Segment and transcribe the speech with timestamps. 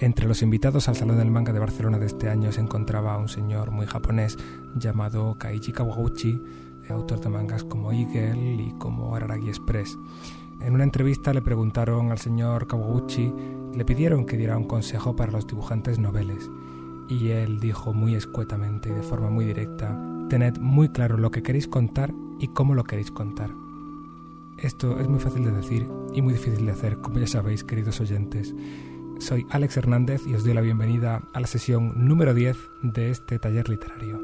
[0.00, 3.28] Entre los invitados al Salón del Manga de Barcelona de este año se encontraba un
[3.28, 4.38] señor muy japonés
[4.76, 6.40] llamado Kaiji Kawaguchi,
[6.88, 9.98] autor de mangas como Eagle y como Araragi Express.
[10.60, 13.32] En una entrevista le preguntaron al señor Kawaguchi,
[13.74, 16.48] le pidieron que diera un consejo para los dibujantes noveles.
[17.08, 21.42] Y él dijo muy escuetamente y de forma muy directa, tened muy claro lo que
[21.42, 23.50] queréis contar y cómo lo queréis contar.
[24.58, 28.00] Esto es muy fácil de decir y muy difícil de hacer, como ya sabéis, queridos
[28.00, 28.54] oyentes.
[29.18, 33.38] Soy Alex Hernández y os doy la bienvenida a la sesión número 10 de este
[33.38, 34.17] taller literario.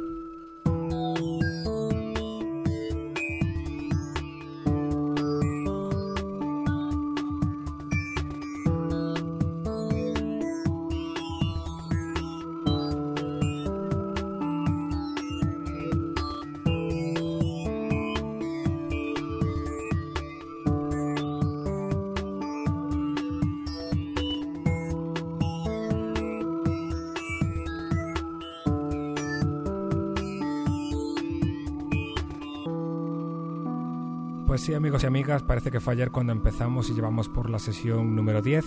[35.04, 38.64] Y amigas, parece que fue ayer cuando empezamos y llevamos por la sesión número 10.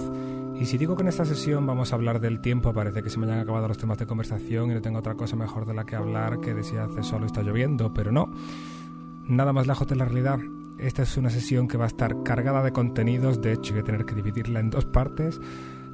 [0.56, 3.18] Y si digo que en esta sesión vamos a hablar del tiempo, parece que se
[3.18, 5.86] me hayan acabado los temas de conversación y no tengo otra cosa mejor de la
[5.86, 8.32] que hablar que de si hace sol o está lloviendo, pero no.
[9.26, 10.40] Nada más lejos de la realidad.
[10.78, 13.86] Esta es una sesión que va a estar cargada de contenidos, de hecho voy a
[13.86, 15.42] tener que dividirla en dos partes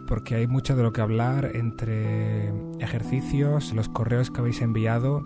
[0.07, 2.49] porque hay mucho de lo que hablar entre
[2.79, 5.25] ejercicios, los correos que habéis enviado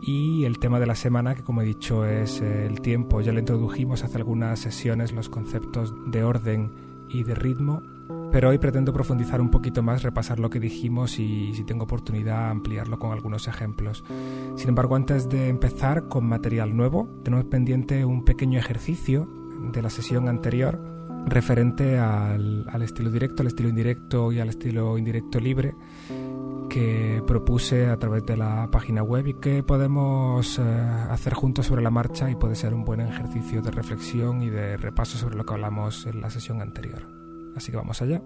[0.00, 3.20] y el tema de la semana, que como he dicho es el tiempo.
[3.20, 6.72] Ya lo introdujimos hace algunas sesiones los conceptos de orden
[7.08, 7.82] y de ritmo,
[8.30, 12.50] pero hoy pretendo profundizar un poquito más, repasar lo que dijimos y si tengo oportunidad
[12.50, 14.04] ampliarlo con algunos ejemplos.
[14.56, 19.28] Sin embargo, antes de empezar con material nuevo, tenemos pendiente un pequeño ejercicio
[19.72, 20.78] de la sesión anterior
[21.26, 25.74] referente al, al estilo directo, al estilo indirecto y al estilo indirecto libre
[26.68, 31.82] que propuse a través de la página web y que podemos eh, hacer juntos sobre
[31.82, 35.44] la marcha y puede ser un buen ejercicio de reflexión y de repaso sobre lo
[35.44, 37.08] que hablamos en la sesión anterior.
[37.56, 38.22] Así que vamos allá.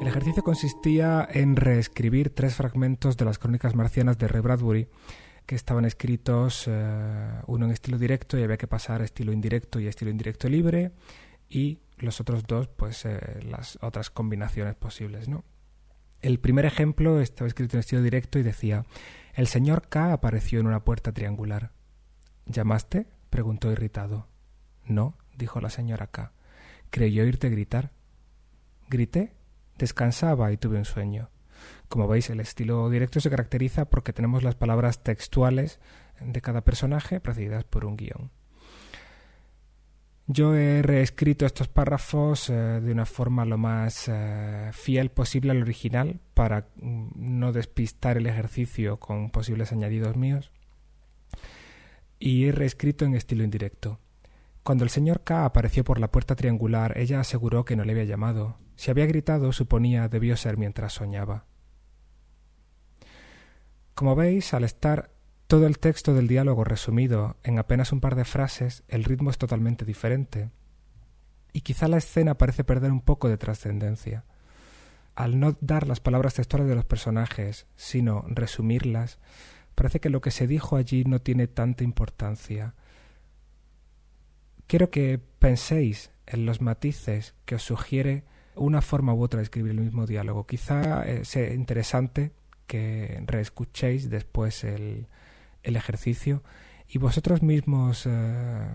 [0.00, 4.88] El ejercicio consistía en reescribir tres fragmentos de las crónicas marcianas de Ray Bradbury
[5.44, 9.80] que estaban escritos eh, uno en estilo directo y había que pasar a estilo indirecto
[9.80, 10.92] y estilo indirecto libre
[11.48, 15.44] y los otros dos, pues eh, las otras combinaciones posibles, ¿no?
[16.20, 18.84] El primer ejemplo estaba escrito en estilo directo y decía
[19.34, 21.72] El señor K apareció en una puerta triangular.
[22.46, 23.06] ¿Llamaste?
[23.30, 24.28] preguntó irritado.
[24.84, 26.32] No, dijo la señora K.
[26.90, 27.92] Creyó oírte gritar.
[28.88, 29.34] Grité,
[29.78, 31.30] descansaba y tuve un sueño.
[31.88, 35.80] Como veis, el estilo directo se caracteriza porque tenemos las palabras textuales
[36.20, 38.30] de cada personaje precedidas por un guion.
[40.32, 45.60] Yo he reescrito estos párrafos eh, de una forma lo más eh, fiel posible al
[45.60, 50.52] original para mm, no despistar el ejercicio con posibles añadidos míos.
[52.20, 53.98] Y he reescrito en estilo indirecto.
[54.62, 58.04] Cuando el señor K apareció por la puerta triangular, ella aseguró que no le había
[58.04, 58.56] llamado.
[58.76, 61.46] Si había gritado, suponía debió ser mientras soñaba.
[63.96, 65.10] Como veis, al estar
[65.50, 69.36] todo el texto del diálogo resumido en apenas un par de frases, el ritmo es
[69.36, 70.48] totalmente diferente.
[71.52, 74.24] Y quizá la escena parece perder un poco de trascendencia.
[75.16, 79.18] Al no dar las palabras textuales de los personajes, sino resumirlas,
[79.74, 82.76] parece que lo que se dijo allí no tiene tanta importancia.
[84.68, 88.22] Quiero que penséis en los matices que os sugiere
[88.54, 90.46] una forma u otra de escribir el mismo diálogo.
[90.46, 92.30] Quizá eh, sea interesante
[92.68, 95.08] que reescuchéis después el,
[95.62, 96.42] el ejercicio
[96.88, 98.68] y vosotros mismos eh,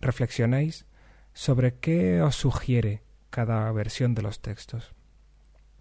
[0.00, 0.86] reflexionéis
[1.32, 4.92] sobre qué os sugiere cada versión de los textos.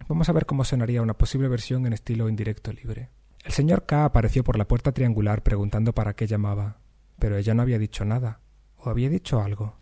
[0.08, 3.10] Vamos a ver cómo sonaría una posible versión en estilo indirecto libre.
[3.44, 6.80] El señor K apareció por la puerta triangular preguntando para qué llamaba,
[7.18, 8.42] pero ella no había dicho nada,
[8.78, 9.78] o había dicho algo.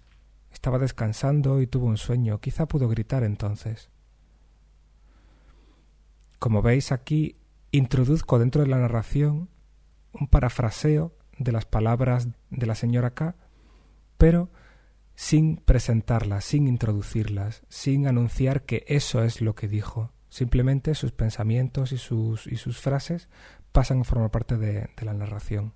[0.52, 3.90] Estaba descansando y tuvo un sueño, quizá pudo gritar entonces.
[6.40, 7.36] Como veis aquí,
[7.72, 9.50] introduzco dentro de la narración
[10.20, 13.36] un parafraseo de las palabras de la señora K,
[14.18, 14.50] pero
[15.16, 20.12] sin presentarlas, sin introducirlas, sin anunciar que eso es lo que dijo.
[20.30, 23.30] Simplemente sus pensamientos y sus, y sus frases
[23.72, 25.74] pasan a formar parte de, de la narración.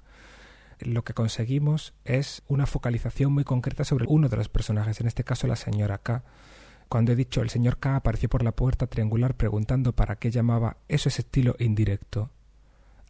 [0.79, 5.23] Lo que conseguimos es una focalización muy concreta sobre uno de los personajes, en este
[5.23, 6.23] caso la señora K.
[6.87, 10.77] Cuando he dicho el señor K apareció por la puerta triangular preguntando para qué llamaba,
[10.87, 12.31] eso es estilo indirecto.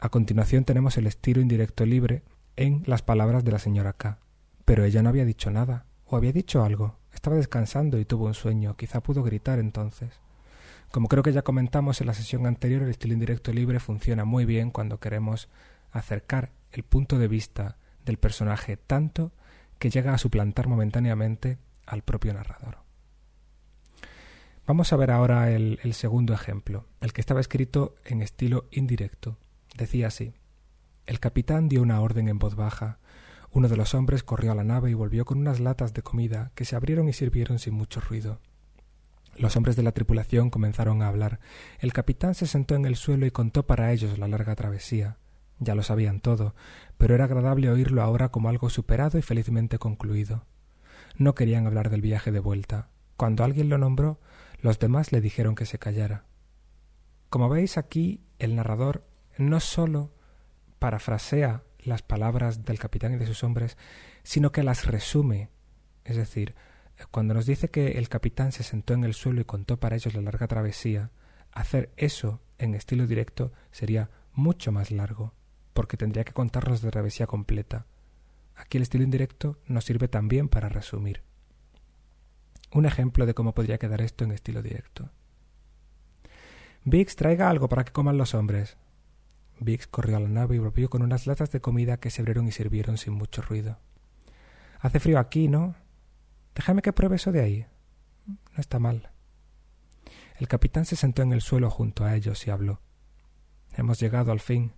[0.01, 2.23] A continuación tenemos el estilo indirecto libre
[2.55, 4.17] en las palabras de la señora K.
[4.63, 6.95] Pero ella no había dicho nada, o había dicho algo.
[7.13, 8.77] Estaba descansando y tuvo un sueño.
[8.77, 10.21] Quizá pudo gritar entonces.
[10.91, 14.45] Como creo que ya comentamos en la sesión anterior, el estilo indirecto libre funciona muy
[14.45, 15.49] bien cuando queremos
[15.91, 19.33] acercar el punto de vista del personaje tanto
[19.79, 22.77] que llega a suplantar momentáneamente al propio narrador.
[24.65, 29.37] Vamos a ver ahora el, el, segundo ejemplo, el que estaba escrito en estilo indirecto.
[29.79, 30.33] Decía así
[31.05, 32.99] El capitán dio una orden en voz baja.
[33.49, 36.51] Uno de los hombres corrió a la nave y volvió con unas latas de comida
[36.53, 38.41] que se abrieron y sirvieron sin mucho ruido.
[39.37, 41.39] Los hombres de la tripulación comenzaron a hablar.
[41.79, 45.17] El capitán se sentó en el suelo y contó para ellos la larga travesía.
[45.59, 46.55] Ya lo sabían todo,
[46.97, 50.43] pero era agradable oírlo ahora como algo superado y felizmente concluido.
[51.15, 52.89] No querían hablar del viaje de vuelta.
[53.15, 54.19] Cuando alguien lo nombró,
[54.61, 56.25] los demás le dijeron que se callara.
[57.29, 59.08] Como veis aquí, el narrador
[59.39, 60.11] no sólo
[60.79, 63.77] parafrasea las palabras del capitán y de sus hombres,
[64.23, 65.49] sino que las resume.
[66.03, 66.55] Es decir,
[67.11, 70.13] cuando nos dice que el capitán se sentó en el suelo y contó para ellos
[70.13, 71.11] la larga travesía,
[71.51, 75.33] hacer eso en estilo directo sería mucho más largo
[75.73, 77.85] porque tendría que contarnos de travesía completa.
[78.55, 81.23] Aquí el estilo indirecto nos sirve también para resumir.
[82.71, 85.09] Un ejemplo de cómo podría quedar esto en estilo directo.
[86.83, 88.77] Biggs, traiga algo para que coman los hombres.
[89.59, 92.47] Biggs corrió a la nave y volvió con unas latas de comida que se abrieron
[92.47, 93.77] y sirvieron sin mucho ruido.
[94.79, 95.75] Hace frío aquí, ¿no?
[96.55, 97.65] Déjame que pruebe eso de ahí.
[98.25, 99.11] No está mal.
[100.37, 102.81] El capitán se sentó en el suelo junto a ellos y habló.
[103.75, 104.73] Hemos llegado al fin.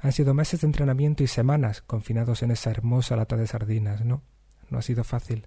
[0.00, 4.22] Han sido meses de entrenamiento y semanas confinados en esa hermosa lata de sardinas, ¿no?
[4.68, 5.46] No ha sido fácil.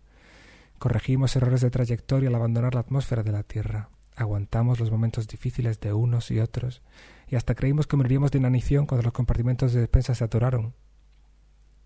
[0.80, 3.90] Corregimos errores de trayectoria al abandonar la atmósfera de la Tierra.
[4.16, 6.82] Aguantamos los momentos difíciles de unos y otros,
[7.28, 10.74] y hasta creímos que moriríamos de inanición cuando los compartimentos de despensa se atoraron.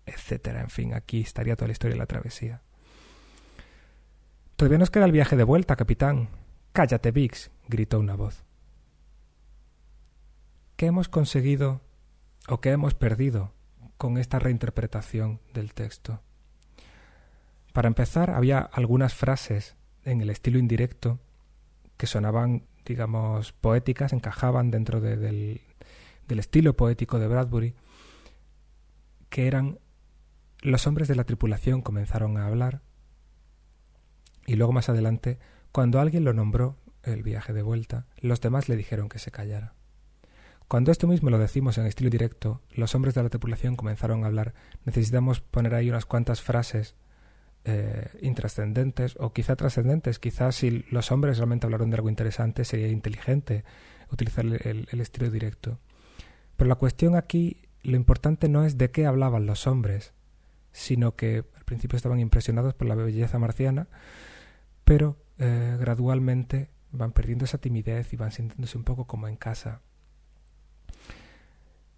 [0.06, 0.60] Etcétera.
[0.60, 2.62] En fin, aquí estaría toda la historia de la travesía.
[4.56, 6.28] Todavía nos queda el viaje de vuelta, capitán.
[6.72, 8.44] Cállate, Vix, gritó una voz.
[10.76, 11.80] ¿Qué hemos conseguido
[12.48, 13.52] o qué hemos perdido
[13.98, 16.22] con esta reinterpretación del texto.
[17.72, 21.18] Para empezar, había algunas frases en el estilo indirecto
[21.96, 25.60] que sonaban, digamos, poéticas, encajaban dentro del,
[26.26, 27.74] del estilo poético de Bradbury,
[29.28, 29.78] que eran
[30.60, 32.82] los hombres de la tripulación comenzaron a hablar
[34.46, 35.38] y luego más adelante,
[35.72, 39.74] cuando alguien lo nombró, el viaje de vuelta, los demás le dijeron que se callara.
[40.68, 44.26] Cuando esto mismo lo decimos en estilo directo, los hombres de la tripulación comenzaron a
[44.26, 44.54] hablar.
[44.84, 46.94] Necesitamos poner ahí unas cuantas frases
[47.64, 50.18] eh, intrascendentes o quizá trascendentes.
[50.18, 53.64] Quizás si los hombres realmente hablaron de algo interesante sería inteligente
[54.10, 55.78] utilizar el, el estilo directo.
[56.56, 60.12] Pero la cuestión aquí, lo importante no es de qué hablaban los hombres,
[60.72, 63.88] sino que al principio estaban impresionados por la belleza marciana,
[64.84, 69.82] pero eh, gradualmente van perdiendo esa timidez y van sintiéndose un poco como en casa.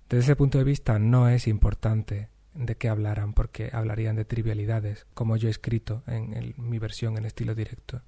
[0.09, 5.07] Desde ese punto de vista no es importante de qué hablaran porque hablarían de trivialidades,
[5.15, 8.03] como yo he escrito en, mi versión en estilo directo.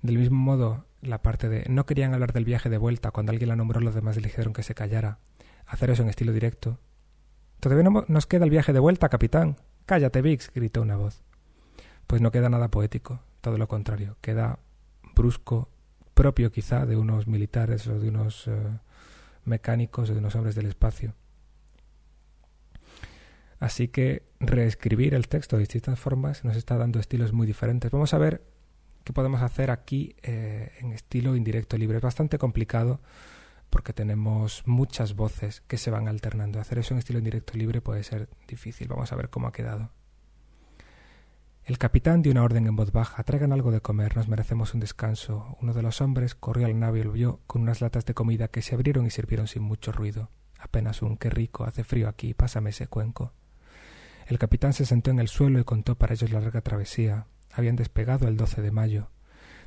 [0.00, 3.48] Del mismo modo, la parte de no querían hablar del viaje de vuelta cuando alguien
[3.48, 5.18] la nombró, los demás le dijeron que se callara.
[5.66, 6.78] Hacer eso en estilo directo.
[7.60, 9.56] Todavía no nos queda el viaje de vuelta, capitán.
[9.86, 11.22] Cállate, Vix, gritó una voz.
[12.06, 14.58] Pues no queda nada poético, todo lo contrario, queda
[15.14, 15.68] brusco,
[16.14, 18.78] propio quizá de unos militares o de unos eh,
[19.44, 21.14] mecánicos de unos hombres del espacio.
[23.62, 27.92] Así que reescribir el texto de distintas formas nos está dando estilos muy diferentes.
[27.92, 28.42] Vamos a ver
[29.04, 31.98] qué podemos hacer aquí eh, en estilo indirecto libre.
[31.98, 33.00] Es bastante complicado
[33.70, 36.58] porque tenemos muchas voces que se van alternando.
[36.58, 38.88] Hacer eso en estilo indirecto libre puede ser difícil.
[38.88, 39.92] Vamos a ver cómo ha quedado.
[41.62, 43.22] El capitán dio una orden en voz baja.
[43.22, 45.56] Traigan algo de comer, nos merecemos un descanso.
[45.62, 48.48] Uno de los hombres corrió al nave y lo vio con unas latas de comida
[48.48, 50.30] que se abrieron y sirvieron sin mucho ruido.
[50.58, 53.32] Apenas un qué rico, hace frío aquí, pásame ese cuenco.
[54.26, 57.26] El capitán se sentó en el suelo y contó para ellos la larga travesía.
[57.52, 59.10] Habían despegado el 12 de mayo.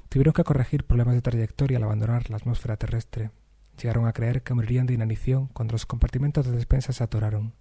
[0.09, 3.31] Tuvieron que corregir problemas de trayectoria al abandonar la atmósfera terrestre.
[3.81, 7.53] Llegaron a creer que morirían de inanición cuando los compartimentos de despensa se atoraron.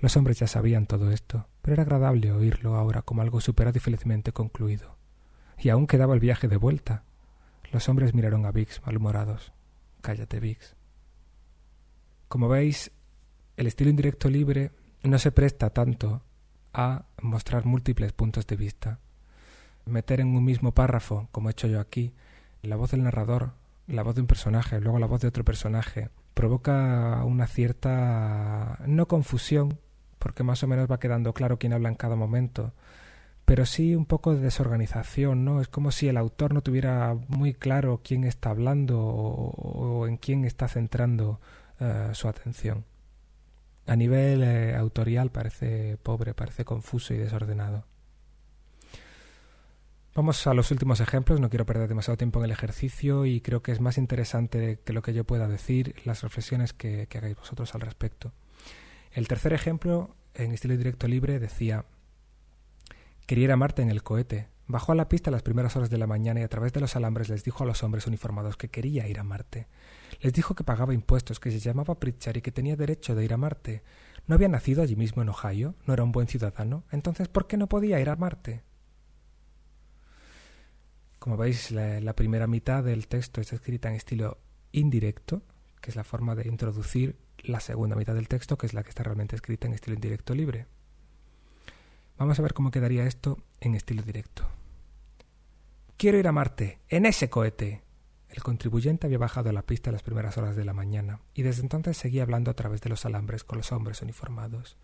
[0.00, 3.80] Los hombres ya sabían todo esto, pero era agradable oírlo ahora como algo superado y
[3.80, 4.96] felizmente concluido.
[5.58, 7.04] Y aún quedaba el viaje de vuelta.
[7.72, 9.52] Los hombres miraron a Vix malhumorados.
[10.00, 10.76] Cállate, Vix.
[12.28, 12.90] Como veis,
[13.56, 16.22] el estilo indirecto libre no se presta tanto
[16.72, 18.98] a mostrar múltiples puntos de vista.
[19.84, 22.14] Meter en un mismo párrafo, como he hecho yo aquí,
[22.62, 23.52] la voz del narrador,
[23.88, 29.06] la voz de un personaje, luego la voz de otro personaje, provoca una cierta no
[29.06, 29.78] confusión,
[30.18, 32.72] porque más o menos va quedando claro quién habla en cada momento,
[33.44, 35.60] pero sí un poco de desorganización, ¿no?
[35.60, 40.44] Es como si el autor no tuviera muy claro quién está hablando o, en quién
[40.44, 41.40] está centrando
[41.80, 42.84] eh, su atención.
[43.86, 47.84] A nivel eh, autorial parece pobre, parece confuso y desordenado.
[50.14, 53.62] Vamos a los últimos ejemplos, no quiero perder demasiado tiempo en el ejercicio y creo
[53.62, 57.36] que es más interesante que lo que yo pueda decir las reflexiones que, que hagáis
[57.36, 58.32] vosotros al respecto.
[59.12, 61.86] El tercer ejemplo, en estilo directo libre, decía
[63.26, 64.48] Quería ir a Marte en el cohete.
[64.66, 66.80] Bajó a la pista a las primeras horas de la mañana y a través de
[66.80, 69.66] los alambres les dijo a los hombres uniformados que quería ir a Marte.
[70.22, 73.34] Les dijo que pagaba impuestos, que se llamaba Pritchard y que tenía derecho de ir
[73.34, 73.82] a Marte.
[74.28, 75.74] ¿No había nacido allí mismo en Ohio?
[75.84, 76.84] ¿No era un buen ciudadano?
[76.92, 78.62] Entonces, ¿por qué no podía ir a Marte?
[81.18, 84.38] Como veis, la, primera mitad del texto está escrita en estilo
[84.70, 85.42] indirecto,
[85.80, 88.90] que es la forma de introducir la segunda mitad del texto, que es la que
[88.90, 90.66] está realmente escrita en estilo indirecto libre.
[92.16, 94.46] Vamos a ver cómo quedaría esto en estilo directo.
[95.96, 97.82] Quiero ir a Marte, en ese cohete.
[98.32, 101.42] El contribuyente había bajado a la pista a las primeras horas de la mañana y
[101.42, 104.78] desde entonces seguía hablando a través de los alambres con los hombres uniformados.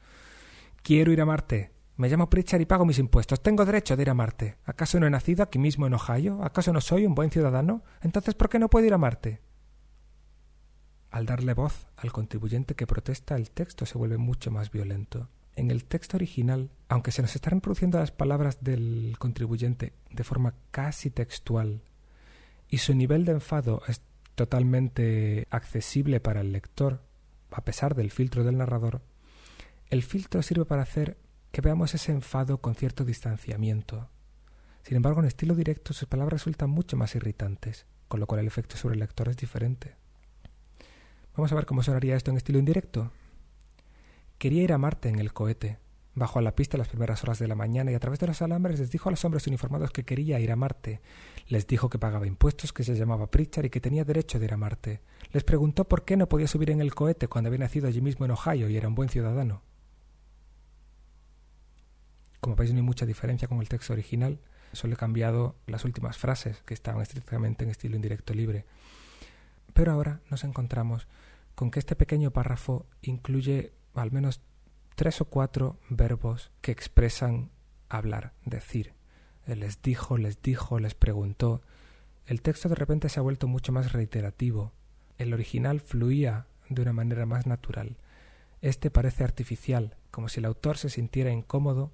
[0.82, 3.42] Quiero ir a Marte, me llamo Pritchard y pago mis impuestos.
[3.42, 4.58] Tengo derecho de ir a Marte.
[4.66, 6.44] ¿Acaso no he nacido aquí mismo en Ohio?
[6.44, 7.82] ¿Acaso no soy un buen ciudadano?
[8.02, 9.40] Entonces, ¿por qué no puedo ir a Marte?
[11.10, 15.30] Al darle voz al contribuyente que protesta, el texto se vuelve mucho más violento.
[15.56, 20.54] En el texto original, aunque se nos están reproduciendo las palabras del contribuyente de forma
[20.70, 21.82] casi textual,
[22.68, 24.02] y su nivel de enfado es
[24.34, 27.02] totalmente accesible para el lector,
[27.50, 29.02] a pesar del filtro del narrador,
[29.90, 31.16] el filtro sirve para hacer
[31.50, 34.08] que veamos ese enfado con cierto distanciamiento.
[34.82, 38.46] Sin embargo, en estilo directo sus palabras resultan mucho más irritantes, con lo cual el
[38.46, 39.96] efecto sobre el lector es diferente.
[41.36, 43.12] Vamos a ver cómo sonaría esto en estilo indirecto.
[44.38, 45.78] Quería ir a Marte en el cohete.
[46.18, 48.26] Bajó a la pista a las primeras horas de la mañana y a través de
[48.26, 51.00] los alambres les dijo a los hombres uniformados que quería ir a Marte.
[51.46, 54.52] Les dijo que pagaba impuestos, que se llamaba Pritchard y que tenía derecho de ir
[54.52, 55.00] a Marte.
[55.30, 58.24] Les preguntó por qué no podía subir en el cohete cuando había nacido allí mismo
[58.24, 59.62] en Ohio y era un buen ciudadano.
[62.40, 64.40] Como veis no hay mucha diferencia con el texto original,
[64.72, 68.64] solo he cambiado las últimas frases que estaban estrictamente en estilo indirecto libre.
[69.72, 71.06] Pero ahora nos encontramos
[71.54, 74.40] con que este pequeño párrafo incluye al menos
[74.98, 77.50] tres o cuatro verbos que expresan
[77.88, 78.94] hablar, decir.
[79.46, 81.62] Les dijo, les dijo, les preguntó.
[82.26, 84.72] El texto de repente se ha vuelto mucho más reiterativo.
[85.16, 87.96] El original fluía de una manera más natural.
[88.60, 91.92] Este parece artificial, como si el autor se sintiera incómodo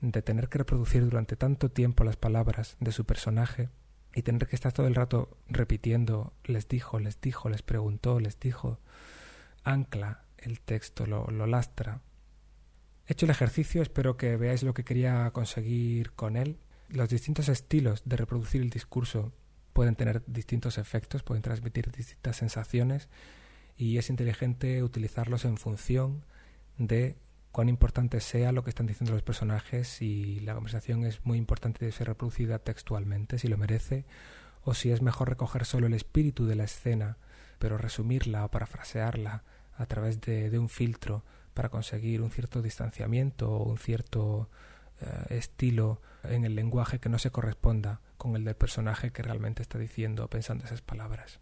[0.00, 3.68] de tener que reproducir durante tanto tiempo las palabras de su personaje
[4.14, 8.40] y tener que estar todo el rato repitiendo les dijo, les dijo, les preguntó, les
[8.40, 8.78] dijo,
[9.62, 12.00] ancla el texto, lo, lo lastra.
[13.10, 16.60] Hecho el ejercicio, espero que veáis lo que quería conseguir con él.
[16.90, 19.32] Los distintos estilos de reproducir el discurso
[19.72, 23.08] pueden tener distintos efectos, pueden transmitir distintas sensaciones
[23.76, 26.24] y es inteligente utilizarlos en función
[26.78, 27.16] de
[27.50, 31.84] cuán importante sea lo que están diciendo los personajes, y la conversación es muy importante
[31.84, 34.04] de ser reproducida textualmente, si lo merece,
[34.62, 37.16] o si es mejor recoger solo el espíritu de la escena,
[37.58, 39.42] pero resumirla o parafrasearla
[39.80, 41.24] a través de, un filtro
[41.60, 44.48] para conseguir un cierto distanciamiento o un cierto
[45.02, 49.60] eh, estilo en el lenguaje que no se corresponda con el del personaje que realmente
[49.60, 51.38] está diciendo o pensando esas palabras.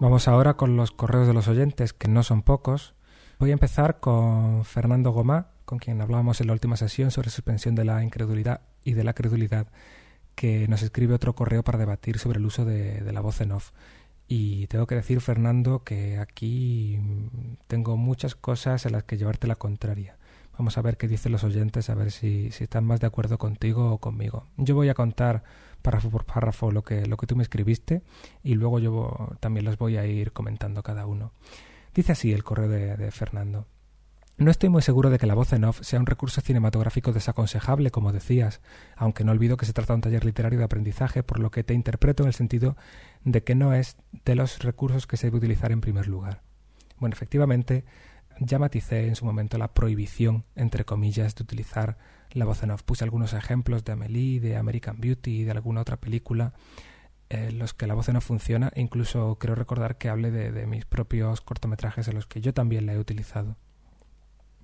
[0.00, 2.96] Vamos ahora con los correos de los oyentes, que no son pocos.
[3.38, 7.76] Voy a empezar con Fernando Gomá, con quien hablábamos en la última sesión sobre suspensión
[7.76, 9.68] de la incredulidad y de la credulidad,
[10.34, 13.70] que nos escribe otro correo para debatir sobre el uso de, la voz en off.
[14.28, 16.98] Y tengo que decir, Fernando, que aquí
[17.66, 20.16] tengo muchas cosas en las que llevarte la contraria.
[20.58, 23.38] Vamos a ver qué dicen los oyentes, a ver si, si están más de acuerdo
[23.38, 24.46] contigo o conmigo.
[24.56, 25.42] Yo voy a contar
[25.82, 28.02] párrafo por párrafo lo que, lo que tú me escribiste
[28.42, 31.32] y luego yo también los voy a ir comentando cada uno.
[31.94, 33.66] Dice así el correo de, de Fernando.
[34.38, 37.90] No estoy muy seguro de que la voz en off sea un recurso cinematográfico desaconsejable,
[37.90, 38.60] como decías,
[38.96, 41.64] aunque no olvido que se trata de un taller literario de aprendizaje, por lo que
[41.64, 42.76] te interpreto en el sentido
[43.24, 46.42] de que no es de los recursos que se debe utilizar en primer lugar.
[46.98, 47.84] Bueno, efectivamente,
[48.40, 51.98] ya maticé en su momento la prohibición, entre comillas, de utilizar
[52.30, 52.82] la voz en off.
[52.82, 56.54] Puse algunos ejemplos de Amelie, de American Beauty de alguna otra película
[57.28, 58.72] en los que la voz en off funciona.
[58.74, 62.54] E incluso creo recordar que hable de, de mis propios cortometrajes en los que yo
[62.54, 63.56] también la he utilizado.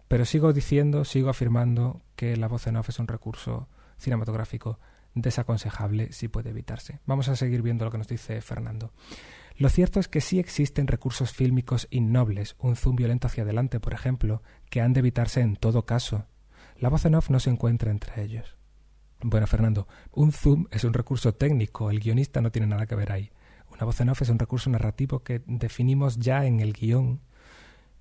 [0.08, 4.78] Pero sigo diciendo, sigo afirmando que la voz en off es un recurso cinematográfico
[5.14, 7.00] desaconsejable si puede evitarse.
[7.06, 8.92] Vamos a seguir viendo lo que nos dice Fernando.
[9.56, 13.92] Lo cierto es que sí existen recursos fílmicos innobles, un zoom violento hacia adelante, por
[13.92, 16.26] ejemplo, que han de evitarse en todo caso.
[16.76, 18.56] La voz en off no se encuentra entre ellos.
[19.20, 23.10] Bueno, Fernando, un zoom es un recurso técnico, el guionista no tiene nada que ver
[23.10, 23.32] ahí.
[23.72, 27.20] Una voz en off es un recurso narrativo que definimos ya en el guion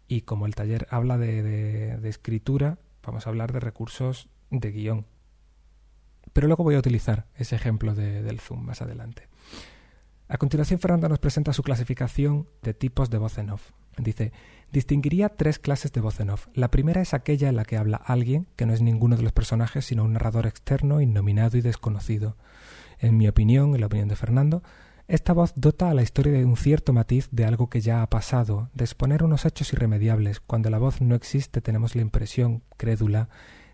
[0.07, 5.05] y como el taller habla de, escritura, vamos a hablar de recursos de guion.
[6.33, 9.27] Pero luego voy a utilizar ese ejemplo del zoom más adelante.
[10.29, 13.71] A continuación, Fernando nos presenta su clasificación de tipos de voz en off.
[13.97, 14.31] Dice,
[14.71, 16.47] distinguiría tres clases de voz en off.
[16.53, 19.31] La primera es aquella en la que habla alguien, que no es ninguno de los
[19.31, 22.35] personajes, sino un narrador externo, innominado y desconocido.
[22.99, 24.63] En mi opinión, en la opinión de Fernando,
[25.07, 28.09] esta voz dota a la historia de un cierto matiz de algo que ya ha
[28.09, 30.41] pasado, de exponer unos hechos irremediables.
[30.41, 33.29] Cuando la voz no existe tenemos la impresión, crédula,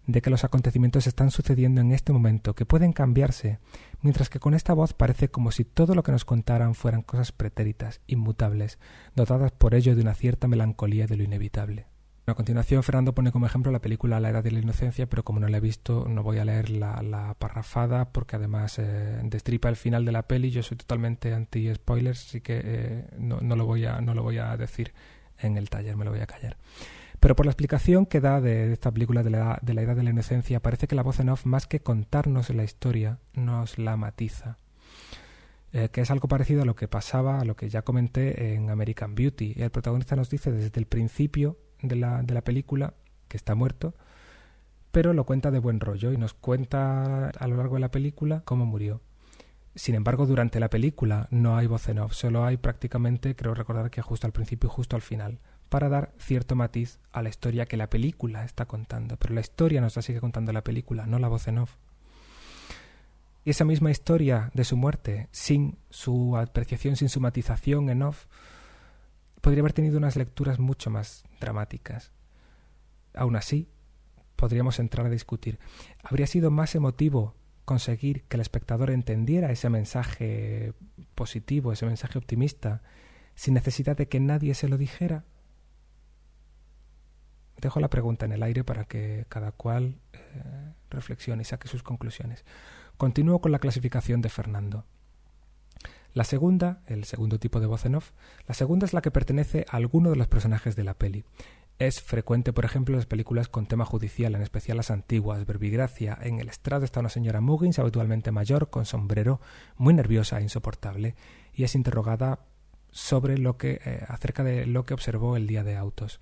[0.06, 3.58] de que los acontecimientos están sucediendo en este momento, que pueden cambiarse,
[4.02, 7.32] mientras que con esta voz parece como si todo lo que nos contaran fueran cosas
[7.32, 8.78] pretéritas, inmutables,
[9.16, 11.88] dotadas por ello de una cierta melancolía de lo inevitable.
[12.25, 15.42] A continuación, Fernando pone como ejemplo la película La Edad de la Inocencia, pero como
[15.42, 19.75] no la he visto, no voy a leer la, parrafada porque además eh, destripa el
[19.75, 20.50] final de la peli.
[20.50, 24.56] Yo soy totalmente anti-spoilers, así que eh, no, lo voy a, no lo voy a
[24.56, 24.94] decir
[25.38, 26.56] en el taller, me lo voy a callar.
[27.20, 30.62] Pero por la explicación que da de esta película de la, edad de la inocencia,
[30.62, 34.60] parece que la voz en off, más que contarnos la historia, nos la matiza.
[35.74, 38.70] Eh, que es algo parecido a lo que pasaba, a lo que ya comenté en
[38.70, 39.56] American Beauty.
[39.58, 42.96] El protagonista nos dice desde el principio de la, de la película
[43.28, 43.94] que está muerto,
[44.92, 48.42] pero lo cuenta de buen rollo y nos cuenta a lo largo de la película
[48.46, 49.02] cómo murió.
[49.75, 53.90] Sin embargo, durante la película no hay voz en off, solo hay prácticamente, creo recordar
[53.90, 55.40] que justo al principio y justo al final
[55.74, 59.18] para dar cierto matiz a la historia que la película está contando.
[59.18, 61.78] Pero la historia nos la sigue contando la película, no la voz en off.
[63.44, 68.28] Y esa misma historia de su muerte, sin su apreciación, sin su matización en off,
[69.43, 72.13] podría haber tenido unas lecturas mucho más dramáticas.
[73.13, 73.67] Aún así,
[74.38, 75.60] podríamos entrar a discutir.
[76.01, 80.73] ¿Habría sido más emotivo conseguir que el espectador entendiera ese mensaje
[81.13, 82.84] positivo, ese mensaje optimista,
[83.36, 85.25] sin necesidad de que nadie se lo dijera?
[87.60, 91.84] Dejo la pregunta en el aire para que cada cual eh, reflexione y saque sus
[91.84, 92.45] conclusiones.
[92.95, 94.86] Continúo con la clasificación de Fernando.
[96.13, 98.12] La segunda, el segundo tipo de voz en off,
[98.47, 101.26] la segunda es la que pertenece a alguno de los personajes de la peli.
[101.80, 105.45] Es frecuente, por ejemplo, en las películas con tema judicial, en especial las antiguas.
[105.47, 106.17] Verbigracia.
[106.21, 109.41] En el estrado está una señora Muggins, habitualmente mayor, con sombrero,
[109.76, 111.15] muy nerviosa e insoportable,
[111.52, 112.45] y es interrogada
[112.91, 116.21] sobre lo que eh, acerca de lo que observó el día de autos.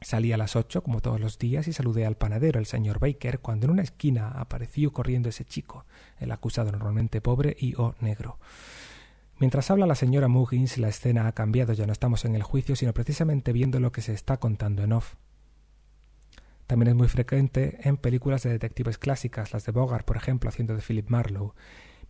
[0.00, 3.40] Salí a las ocho, como todos los días, y saludé al panadero, el señor Baker,
[3.40, 5.84] cuando en una esquina apareció corriendo ese chico,
[6.18, 8.38] el acusado normalmente pobre y o negro.
[9.38, 12.76] Mientras habla la señora Muggins, la escena ha cambiado, ya no estamos en el juicio,
[12.76, 15.14] sino precisamente viendo lo que se está contando en off.
[16.66, 20.74] También es muy frecuente en películas de detectives clásicas, las de Bogart, por ejemplo, haciendo
[20.74, 21.52] de Philip Marlowe.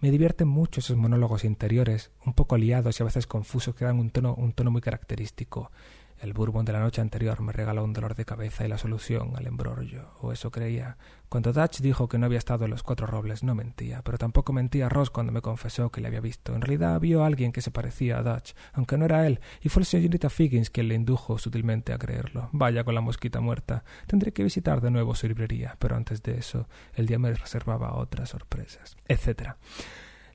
[0.00, 3.98] Me divierten mucho esos monólogos interiores, un poco liados y a veces confusos, que dan
[3.98, 5.72] un tono, un tono muy característico.
[6.20, 9.32] El bourbon de la noche anterior me regaló un dolor de cabeza y la solución
[9.36, 10.96] al embrollo, o eso creía.
[11.28, 14.52] Cuando Dutch dijo que no había estado en los cuatro robles, no mentía, pero tampoco
[14.52, 16.54] mentía Ross cuando me confesó que le había visto.
[16.54, 19.68] En realidad vio a alguien que se parecía a Dutch, aunque no era él, y
[19.68, 22.48] fue el señorita Figgins quien le indujo sutilmente a creerlo.
[22.52, 23.84] Vaya con la mosquita muerta.
[24.06, 27.96] Tendré que visitar de nuevo su librería, pero antes de eso, el día me reservaba
[27.96, 29.56] otras sorpresas, etcétera.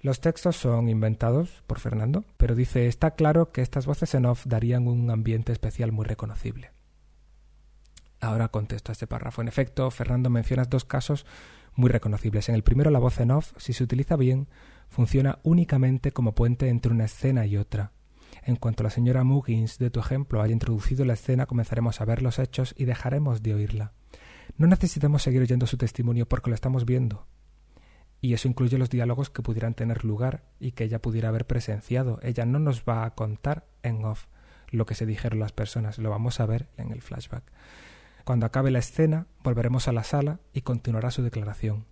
[0.02, 4.46] Los textos son inventados por Fernando, pero dice está claro que estas voces en off
[4.46, 6.72] darían un ambiente especial muy reconocible.
[8.22, 9.42] Ahora contesto a este párrafo.
[9.42, 11.26] En efecto, Fernando menciona dos casos
[11.76, 12.48] muy reconocibles.
[12.48, 14.48] En el primero, la voz en off, si se utiliza bien,
[14.88, 17.92] funciona únicamente como puente entre una escena y otra.
[18.44, 22.22] En cuanto la señora Muggins de tu ejemplo haya introducido la escena, comenzaremos a ver
[22.22, 23.92] los hechos y dejaremos de oírla.
[24.58, 27.28] No necesitamos seguir oyendo su testimonio porque lo estamos viendo
[28.22, 32.20] y eso incluye los diálogos que pudieran tener lugar y que ella pudiera haber presenciado.
[32.22, 34.26] Ella no nos va a contar en off
[34.72, 37.44] lo que se dijeron las personas, lo vamos a ver en el flashback.
[38.24, 41.86] Cuando acabe la escena, volveremos a la sala y continuará su declaración.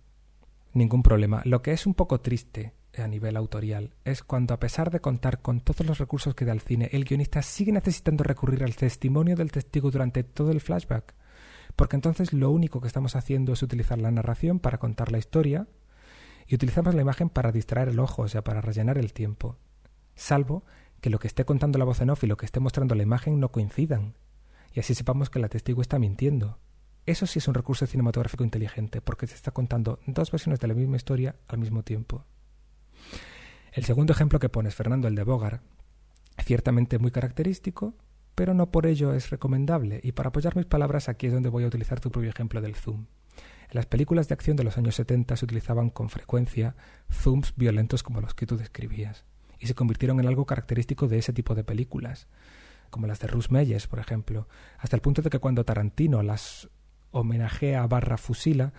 [0.72, 1.42] Ningún problema.
[1.44, 5.40] Lo que es un poco triste a nivel autorial es cuando, a pesar de contar
[5.40, 9.36] con todos los recursos que da el cine, el guionista sigue necesitando recurrir al testimonio
[9.36, 11.14] del testigo durante todo el flashback.
[11.74, 15.66] Porque entonces lo único que estamos haciendo es utilizar la narración para contar la historia,
[16.48, 19.56] y utilizamos la imagen para distraer el ojo, o sea, para rellenar el tiempo.
[20.14, 20.64] Salvo
[21.00, 23.04] que lo que esté contando la voz en off y lo que esté mostrando la
[23.04, 24.14] imagen no coincidan,
[24.72, 26.58] y así sepamos que la testigo está mintiendo.
[27.06, 30.74] Eso sí es un recurso cinematográfico inteligente, porque se está contando dos versiones de la
[30.74, 32.24] misma historia al mismo tiempo.
[33.72, 35.62] El segundo ejemplo que pones, Fernando, el de Bogart,
[36.44, 37.94] Ciertamente muy característico,
[38.34, 41.64] pero no por ello es recomendable, y para apoyar mis palabras aquí es donde voy
[41.64, 43.06] a utilizar tu propio ejemplo del zoom.
[43.70, 46.74] En las películas de acción de los años 70 se utilizaban con frecuencia
[47.10, 49.24] zooms violentos como los que tú describías,
[49.58, 52.28] y se convirtieron en algo característico de ese tipo de películas,
[52.90, 56.70] como las de Russ Meyers, por ejemplo, hasta el punto de que cuando Tarantino las
[57.10, 58.72] homenajea barra fusila,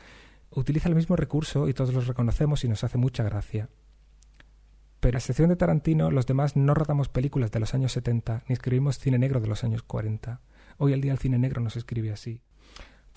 [0.51, 3.69] utiliza el mismo recurso y todos los reconocemos y nos hace mucha gracia.
[4.99, 8.53] Pero a excepción de Tarantino, los demás no rodamos películas de los años 70 ni
[8.53, 10.41] escribimos cine negro de los años 40.
[10.77, 12.41] Hoy el día el cine negro no se escribe así.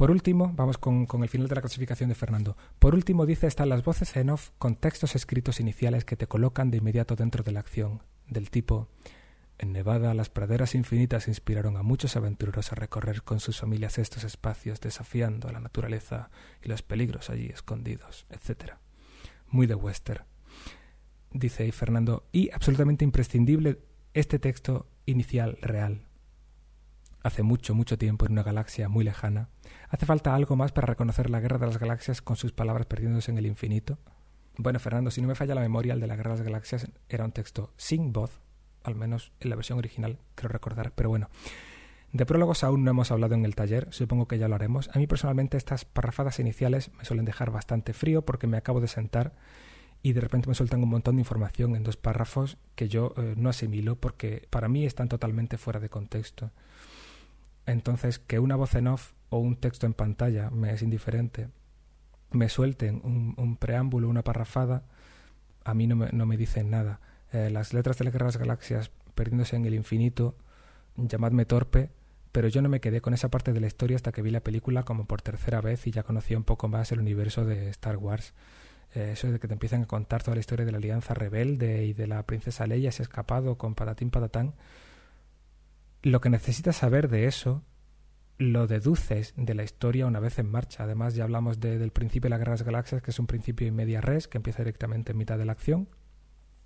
[0.02, 2.56] Por último, vamos con, el final de la clasificación de Fernando.
[2.80, 6.72] Por último, dice, están las voces en off con textos escritos iniciales que te colocan
[6.72, 8.88] de inmediato dentro de la acción, del tipo
[9.58, 14.24] En Nevada, las praderas infinitas inspiraron a muchos aventureros a recorrer con sus familias estos
[14.24, 16.30] espacios, desafiando a la naturaleza
[16.64, 18.72] y los peligros allí escondidos, etc.
[19.50, 20.24] Muy de western
[21.30, 23.78] dice ahí Fernando, y absolutamente imprescindible
[24.14, 26.08] este texto inicial real.
[27.22, 29.48] Hace mucho, mucho tiempo, en una galaxia muy lejana,
[29.92, 33.30] ¿hace falta algo más para reconocer la guerra de las galaxias con sus palabras perdiéndose
[33.30, 33.98] en el infinito?
[34.56, 36.90] Bueno, Fernando, si no me falla la memoria, el de la guerra de las galaxias
[37.08, 38.40] era un texto sin voz,
[38.82, 41.28] al menos en la versión original, creo recordar, pero bueno.
[42.12, 44.90] De prólogos aún no hemos hablado en el taller, supongo que ya lo haremos.
[44.92, 48.88] A mí personalmente estas parrafadas iniciales me suelen dejar bastante frío porque me acabo de
[48.88, 49.32] sentar
[50.02, 53.34] y de repente me sueltan un montón de información en dos párrafos que yo eh,
[53.38, 56.50] no asimilo porque para mí están totalmente fuera de contexto.
[57.64, 61.48] Entonces, que una voz en off o un texto en pantalla me es indiferente,
[62.32, 64.84] me suelten un, preámbulo, una parrafada,
[65.64, 67.00] a mí no me, no me dicen nada.
[67.32, 70.36] Eh, las letras de las guerras galaxias perdiéndose en el infinito,
[70.96, 71.88] llamadme torpe,
[72.30, 74.42] pero yo no me quedé con esa parte de la historia hasta que vi la
[74.42, 77.96] película como por tercera vez y ya conocía un poco más el universo de Star
[77.96, 78.34] Wars.
[78.94, 81.86] Eh, eso de que te empiezan a contar toda la historia de la alianza rebelde
[81.86, 84.52] y de la princesa Leia se ha escapado con patatín patatán.
[86.02, 87.62] Lo que necesitas saber de eso
[88.38, 90.84] lo deduces de la historia una vez en marcha.
[90.84, 93.74] Además, ya hablamos del principio de la Guerra de Galaxias, que es un principio en
[93.74, 95.88] media res, que empieza directamente en mitad de la acción,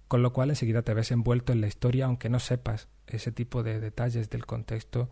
[0.08, 3.62] con lo cual enseguida te ves envuelto en la historia, aunque no sepas ese tipo
[3.62, 5.10] de detalles del contexto,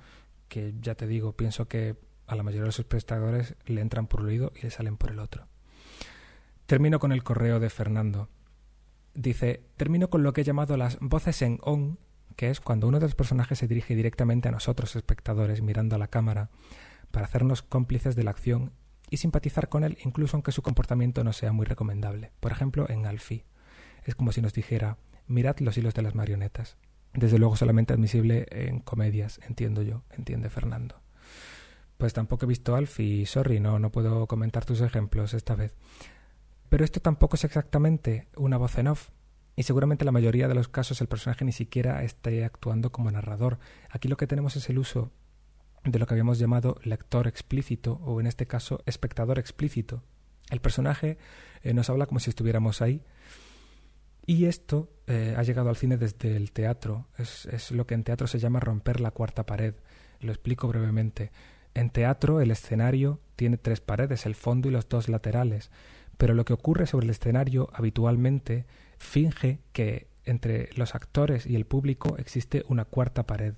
[0.49, 4.21] que ya te digo, pienso que a la mayoría de los espectadores le entran por
[4.21, 5.47] un oído y le salen por el otro.
[6.67, 8.29] Termino con el correo de Fernando.
[9.15, 11.99] Dice, termino con lo que he llamado las voces en on,
[12.37, 15.99] que es cuando uno de los personajes se dirige directamente a nosotros, espectadores, mirando a
[15.99, 16.51] la cámara,
[17.11, 18.73] para hacernos cómplices de la acción
[19.11, 22.33] y simpatizar con él incluso aunque su comportamiento no sea muy recomendable.
[22.41, 23.45] Por ejemplo, en Alfie.
[24.05, 26.77] Es como si nos dijera, mirad los hilos de las marionetas.
[27.13, 31.01] Desde luego solamente admisible en comedias, entiendo yo, entiende Fernando.
[31.97, 35.77] Pues tampoco he visto Alfie, sorry, no, no puedo comentar tus ejemplos esta vez.
[36.69, 39.11] Pero esto tampoco es exactamente una voz en off.
[39.57, 43.11] Y seguramente en la mayoría de los casos el personaje ni siquiera esté actuando como
[43.11, 43.59] narrador.
[43.91, 45.13] Aquí lo que tenemos es el uso
[45.85, 50.03] de lo que habíamos llamado lector explícito o en este caso espectador explícito.
[50.51, 51.19] El personaje
[51.63, 53.03] eh, nos habla como si estuviéramos ahí.
[54.27, 57.07] Y esto eh, ha llegado al cine desde el teatro.
[57.19, 59.75] Es, es lo que en teatro se llama romper la cuarta pared.
[60.21, 61.31] Lo explico brevemente.
[61.75, 65.71] En teatro el escenario tiene tres paredes, el fondo y los dos laterales
[66.17, 68.67] pero lo que ocurre sobre el escenario habitualmente
[68.99, 73.55] finge que entre los actores y el público existe una cuarta pared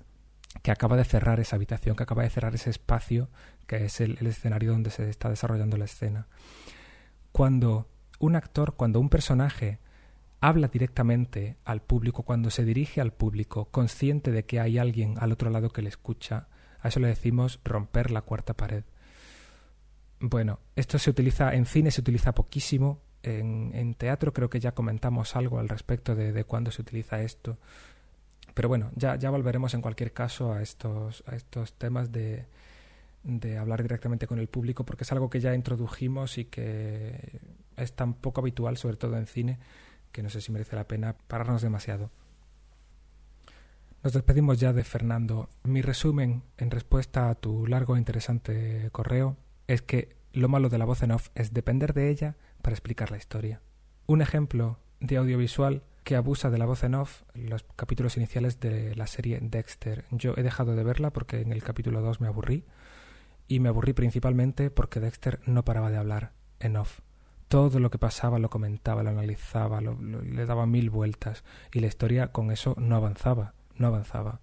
[0.61, 3.29] que acaba de cerrar esa habitación, que acaba de cerrar ese espacio
[3.67, 6.27] que es el, escenario donde se está desarrollando la escena.
[7.31, 7.87] Cuando
[8.19, 9.79] un actor, cuando un personaje
[10.39, 15.31] habla directamente al público, cuando se dirige al público, consciente de que hay alguien al
[15.31, 16.47] otro lado que le escucha,
[16.79, 18.83] a eso le decimos romper la cuarta pared.
[20.19, 23.01] Bueno, esto se utiliza en cine, se utiliza poquísimo.
[23.27, 27.57] En, teatro creo que ya comentamos algo al respecto de, cuándo se utiliza esto.
[28.53, 32.45] Pero bueno, ya, ya volveremos en cualquier caso a estos, a estos temas de,
[33.23, 37.41] de hablar directamente con el público porque es algo que ya introdujimos y que
[37.75, 39.59] es tan poco habitual, sobre todo en cine,
[40.11, 42.09] que no sé si merece la pena pararnos demasiado.
[44.03, 45.49] Nos despedimos ya de Fernando.
[45.63, 49.35] Mi resumen en respuesta a tu largo e interesante correo
[49.67, 53.11] es que lo malo de la voz en off es depender de ella para explicar
[53.11, 53.61] la historia.
[54.05, 58.95] Un ejemplo de audiovisual que abusa de la voz en off, los capítulos iniciales de
[58.95, 60.05] la serie Dexter.
[60.11, 62.63] Yo he dejado de verla porque en el capítulo 2 me aburrí,
[63.47, 66.99] y me aburrí principalmente porque Dexter no paraba de hablar en off.
[67.47, 72.31] Todo lo que pasaba lo comentaba, lo analizaba, le daba mil vueltas, y la historia
[72.31, 74.41] con eso no avanzaba, no avanzaba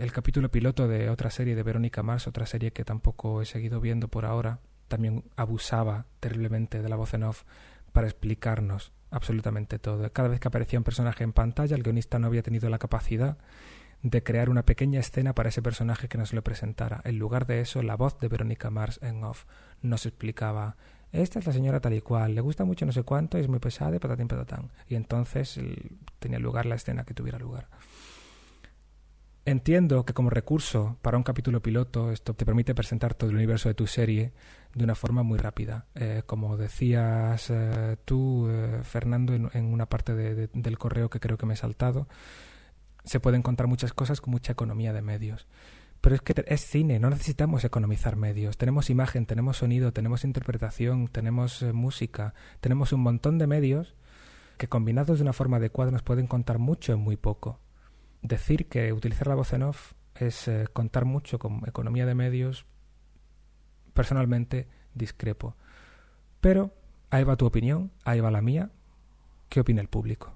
[0.00, 3.82] el capítulo piloto de otra serie de Verónica Mars, otra serie que tampoco he seguido
[3.82, 7.44] viendo por ahora, también abusaba terriblemente de la voz en off
[7.92, 10.12] para explicarnos absolutamente todo.
[10.12, 13.38] Cada vez que aparecía un personaje en pantalla, el guionista no había tenido la capacidad
[14.02, 17.00] de crear una pequeña escena para ese personaje que nos lo presentara.
[17.04, 19.44] En lugar de eso, la voz de Verónica Mars en off
[19.80, 20.76] nos explicaba
[21.12, 23.58] esta es la señora tal y cual, le gusta mucho no sé cuánto, es muy
[23.58, 24.70] pesada y patatín patatán.
[24.88, 25.58] Y entonces
[26.20, 27.66] tenía lugar la escena que tuviera lugar.
[29.46, 33.68] Entiendo que como recurso para un capítulo piloto esto te permite presentar todo el universo
[33.68, 34.32] de tu serie
[34.74, 35.86] de una forma muy rápida.
[35.94, 41.46] Eh, como decías eh, tú, eh, Fernando, en, una parte del correo que creo que
[41.46, 42.06] me he saltado,
[43.04, 45.46] se pueden contar muchas cosas con mucha economía de medios.
[46.00, 48.56] Pero es que es cine, no necesitamos economizar medios.
[48.56, 53.94] Tenemos imagen, tenemos sonido, tenemos interpretación, tenemos eh, música, tenemos un montón de medios
[54.56, 57.58] que combinados de una forma adecuada nos pueden contar mucho en muy poco.
[58.22, 62.66] Decir que utilizar la voz en off es eh, contar mucho con economía de medios,
[63.94, 65.56] personalmente discrepo.
[66.40, 66.74] Pero
[67.10, 68.70] ahí va tu opinión, ahí va la mía.
[69.48, 70.34] ¿Qué opina el público?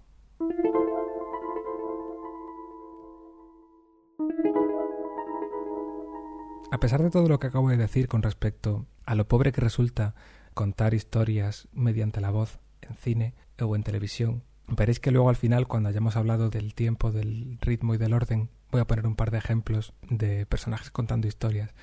[6.71, 9.61] A pesar de todo lo que acabo de decir con respecto a lo pobre que
[9.61, 10.15] resulta
[10.55, 15.67] contar historias mediante la voz en cine o en televisión, veréis que luego al final,
[15.67, 19.31] cuando hayamos hablado del tiempo, del ritmo y del orden, voy a poner un par
[19.31, 21.75] de ejemplos de personajes contando historias.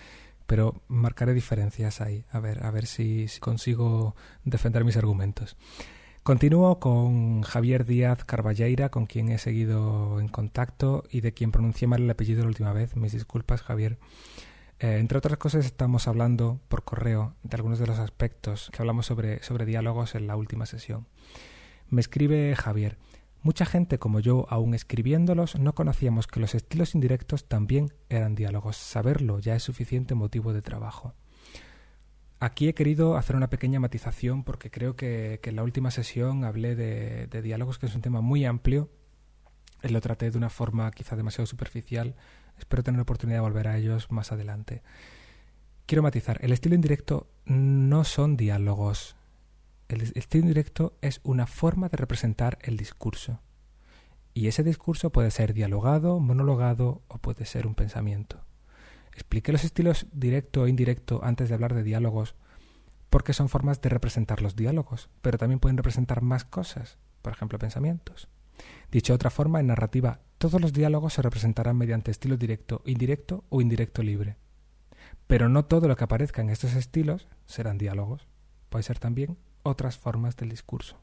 [0.47, 5.55] Pero marcaré diferencias ahí, a ver, a ver si, si consigo defender mis argumentos.
[6.23, 11.87] Continúo con Javier Díaz Carballeira, con quien he seguido en contacto y de quien pronuncié
[11.87, 12.95] mal el apellido la última vez.
[12.95, 13.97] Mis disculpas, Javier.
[14.79, 19.07] Eh, entre otras cosas, estamos hablando por correo de algunos de los aspectos que hablamos
[19.07, 21.07] sobre, sobre diálogos en la última sesión.
[21.91, 22.97] Me escribe Javier.
[23.43, 28.77] Mucha gente como yo, aun escribiéndolos, no conocíamos que los estilos indirectos también eran diálogos.
[28.77, 31.13] Saberlo ya es suficiente motivo de trabajo.
[32.39, 36.75] Aquí he querido hacer una pequeña matización porque creo que, en la última sesión hablé
[36.75, 38.89] de, diálogos, que es un tema muy amplio.
[39.84, 42.15] Lo traté de una forma quizá demasiado superficial
[42.58, 44.84] Espero tener oportunidad de volver a ellos más adelante.
[45.88, 49.15] Quiero matizar, el estilo indirecto no son diálogos.
[49.91, 53.41] El estilo indirecto es una forma de representar el discurso.
[54.34, 58.39] Y ese discurso puede ser dialogado, monologado o puede ser un pensamiento.
[59.12, 62.36] Expliqué los estilos directo e indirecto antes de hablar de diálogos
[63.10, 67.60] porque son formas de representar los diálogos, pero también pueden representar más cosas, por ejemplo
[67.60, 68.30] pensamientos.
[68.91, 73.43] Dicho de otra forma, en narrativa todos los diálogos se representarán mediante estilo directo, indirecto
[73.49, 74.38] o indirecto libre.
[75.27, 78.30] Pero no todo lo que aparezca en estos estilos serán diálogos.
[78.69, 81.00] Puede ser también otras formas del discurso.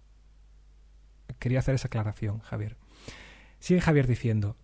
[1.39, 2.77] Quería hacer esa aclaración, Javier.
[3.61, 4.57] Sigue Javier diciendo,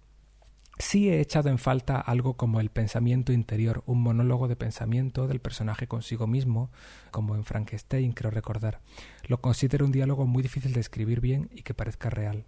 [0.78, 5.40] sí he echado en falta algo como el pensamiento interior, un monólogo de pensamiento del
[5.40, 6.70] personaje consigo mismo,
[7.10, 8.80] como en Frankenstein, creo recordar.
[9.26, 12.46] Lo considero un diálogo muy difícil de escribir bien y que parezca real.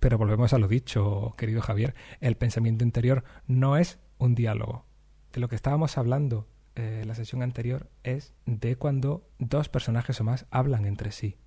[0.00, 4.84] Pero volvemos a lo dicho, querido Javier, el pensamiento interior no es un diálogo.
[5.32, 10.24] De lo que estábamos hablando eh, la sesión anterior es de cuando dos personajes o
[10.24, 11.38] más hablan entre sí.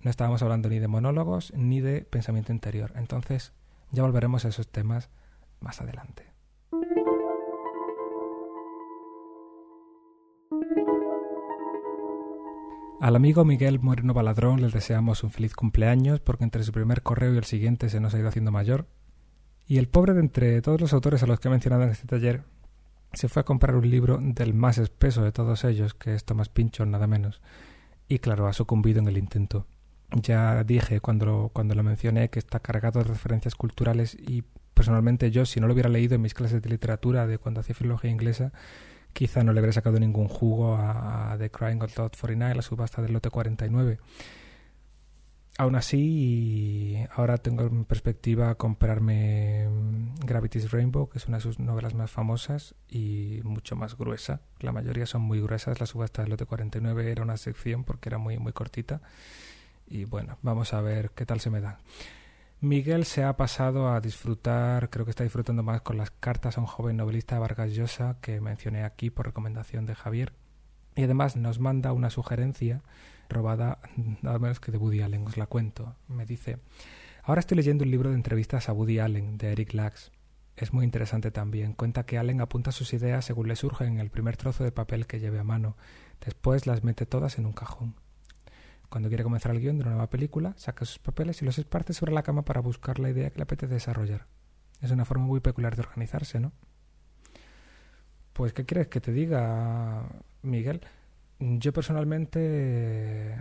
[0.00, 2.92] No estábamos hablando ni de monólogos ni de pensamiento interior.
[2.94, 3.52] Entonces
[3.90, 5.10] ya volveremos a esos temas
[5.60, 6.32] más adelante.
[13.00, 17.34] Al amigo Miguel Moreno Baladrón les deseamos un feliz cumpleaños porque entre su primer correo
[17.34, 18.86] y el siguiente se nos ha ido haciendo mayor.
[19.66, 22.06] Y el pobre de entre todos los autores a los que he mencionado en este
[22.06, 22.44] taller
[23.14, 26.48] se fue a comprar un libro del más espeso de todos ellos, que es Tomás
[26.48, 27.40] Pincho, nada menos.
[28.08, 29.66] Y claro, ha sucumbido en el intento.
[30.10, 35.46] Ya dije cuando cuando lo mencioné que está cargado de referencias culturales y personalmente yo,
[35.46, 38.52] si no lo hubiera leído en mis clases de literatura de cuando hacía filología inglesa,
[39.12, 43.00] quizá no le habría sacado ningún jugo a, The Crying of Lot 49, la subasta
[43.00, 43.98] del lote 49.
[45.56, 51.60] Aún así, ahora tengo en perspectiva comprarme mm, Gravity's Rainbow, que es una de sus
[51.60, 54.40] novelas más famosas y mucho más gruesa.
[54.58, 55.78] La mayoría son muy gruesas.
[55.78, 59.00] La subasta del lote 49 era una sección porque era muy, muy cortita.
[59.86, 61.78] Y bueno, vamos a ver qué tal se me da.
[62.60, 66.62] Miguel se ha pasado a disfrutar, creo que está disfrutando más con las cartas a
[66.62, 70.32] un joven novelista Vargas Llosa que mencioné aquí por recomendación de Javier.
[70.96, 72.82] Y además nos manda una sugerencia
[73.28, 73.78] robada
[74.22, 75.96] nada menos que de Woody Allen, os la cuento.
[76.08, 76.58] Me dice,
[77.22, 80.12] ahora estoy leyendo un libro de entrevistas a Woody Allen de Eric Lacks.
[80.56, 81.72] Es muy interesante también.
[81.72, 85.06] Cuenta que Allen apunta sus ideas según le surgen en el primer trozo de papel
[85.06, 85.76] que lleve a mano.
[86.24, 87.96] Después las mete todas en un cajón.
[88.88, 91.92] Cuando quiere comenzar el guion de una nueva película, saca sus papeles y los esparce
[91.92, 94.28] sobre la cama para buscar la idea que le apetece desarrollar.
[94.80, 96.52] Es una forma muy peculiar de organizarse, ¿no?
[98.32, 100.08] Pues, ¿qué quieres que te diga,
[100.44, 100.80] Miguel?
[101.38, 103.36] Yo personalmente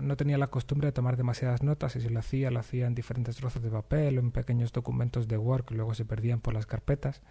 [0.00, 2.94] no tenía la costumbre de tomar demasiadas notas y si lo hacía, lo hacía en
[2.94, 6.54] diferentes trozos de papel o en pequeños documentos de Word que luego se perdían por
[6.54, 7.22] las carpetas.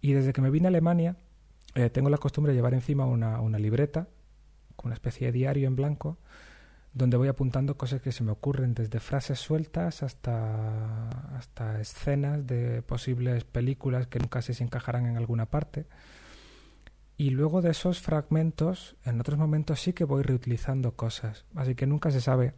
[0.00, 1.16] Y desde que me vine a Alemania,
[1.74, 4.08] eh, tengo la costumbre de llevar encima una, una libreta
[4.76, 6.18] con una especie de diario en blanco
[6.98, 12.82] donde voy apuntando cosas que se me ocurren, desde frases sueltas hasta, hasta escenas de
[12.82, 15.86] posibles películas que nunca sé si encajarán en alguna parte.
[17.20, 21.46] Y luego de esos fragmentos, en otros momentos sí que voy reutilizando cosas.
[21.56, 22.54] Así que nunca se sabe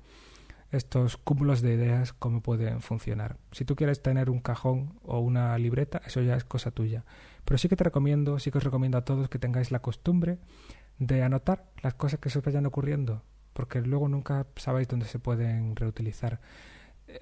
[0.71, 3.39] estos cúmulos de ideas cómo pueden funcionar.
[3.53, 7.07] Si tú quieres tener un cajón o una libreta, eso ya es cosa tuya.
[7.47, 10.39] Pero sí que te recomiendo, sí que os recomiendo a todos que tengáis la costumbre
[10.99, 13.23] de anotar las cosas que se os vayan ocurriendo,
[13.55, 16.39] porque luego nunca sabéis dónde se pueden reutilizar.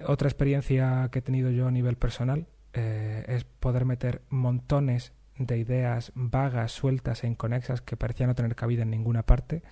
[0.05, 5.57] Otra experiencia que he tenido yo a nivel personal eh, es poder meter montones de
[5.57, 9.63] ideas vagas, sueltas e inconexas que parecían no tener cabida en ninguna parte,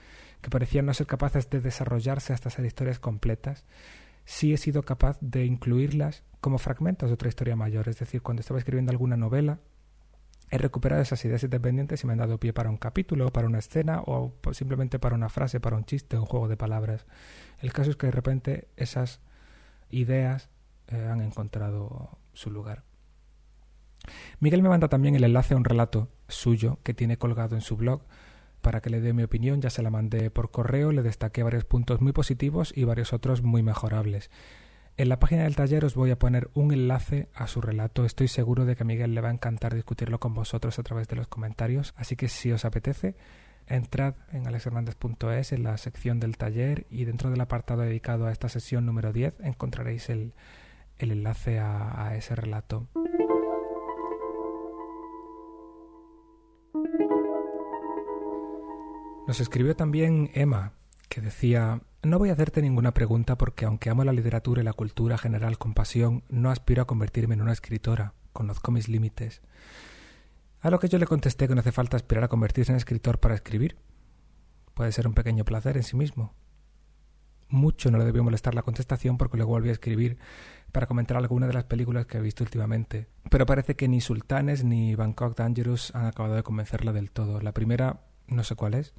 [0.42, 3.66] que parecían no ser capaces de desarrollarse hasta ser historias completas,
[4.26, 7.90] sí he sido capaz de incluirlas como fragmentos de otra historia mayor.
[7.90, 9.60] Es decir, cuando estaba escribiendo alguna novela,
[10.50, 13.60] he recuperado esas ideas independientes y me han dado pie para un capítulo, para una
[13.60, 17.06] escena o simplemente para una frase, para un chiste un juego de palabras.
[17.60, 19.20] El caso es que de repente esas
[19.90, 20.50] ideas
[20.88, 22.87] eh, han encontrado su lugar.
[24.40, 27.78] Miguel me manda también el enlace a un relato suyo que tiene colgado en su
[27.78, 28.04] blog
[28.62, 29.62] para que le dé mi opinión.
[29.62, 33.42] Ya se la mandé por correo, le destaqué varios puntos muy positivos y varios otros
[33.42, 34.30] muy mejorables.
[34.98, 38.04] En la página del taller os voy a poner un enlace a su relato.
[38.04, 41.08] Estoy seguro de que a Miguel le va a encantar discutirlo con vosotros a través
[41.08, 41.94] de los comentarios.
[41.98, 43.16] Así que si os apetece,
[43.68, 48.50] entrad en alexhernandez.es en la sección del taller y dentro del apartado dedicado a esta
[48.50, 50.34] sesión número 10 encontraréis el,
[50.98, 52.88] enlace a ese relato.
[59.28, 60.72] Nos escribió también Emma,
[61.10, 64.72] que decía No voy a hacerte ninguna pregunta porque aunque amo la literatura y la
[64.72, 68.14] cultura general con pasión, no aspiro a convertirme en una escritora.
[68.32, 69.42] Conozco mis límites.
[70.62, 73.20] A lo que yo le contesté que no hace falta aspirar a convertirse en escritor
[73.20, 73.78] para escribir.
[74.74, 76.34] Puede ser un pequeño placer en sí mismo.
[77.50, 80.20] Mucho no le debió molestar la contestación porque luego volví a escribir
[80.72, 83.10] para comentar alguna de las películas que he visto últimamente.
[83.30, 87.42] Pero parece que ni Sultanes ni Bangkok Dangerous han acabado de convencerla del todo.
[87.42, 88.94] La primera no sé cuál es.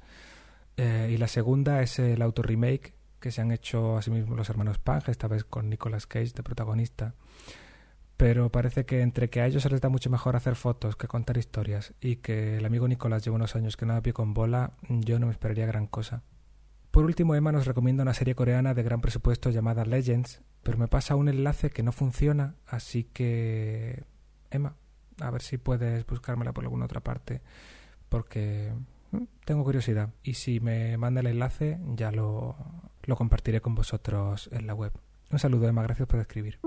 [0.77, 4.49] Eh, y la segunda es el auto remake que se han hecho a sí los
[4.49, 7.15] hermanos Pang, esta vez con Nicolas Cage de protagonista.
[8.17, 11.07] Pero parece que entre que a ellos se les da mucho mejor hacer fotos que
[11.07, 14.33] contar historias y que el amigo Nicolas lleva unos años que no da pie con
[14.33, 16.23] bola, yo no me esperaría gran cosa.
[16.91, 20.87] Por último, Emma nos recomienda una serie coreana de gran presupuesto llamada Legends, pero me
[20.87, 24.03] pasa un enlace que no funciona, así que...
[24.49, 24.75] Emma,
[25.21, 27.41] a ver si puedes buscármela por alguna otra parte,
[28.09, 28.73] porque
[29.45, 32.55] tengo curiosidad y si me manda el enlace ya lo,
[33.17, 34.91] compartiré con vosotros en la web.
[35.31, 36.59] Un saludo, Emma, gracias por escribir.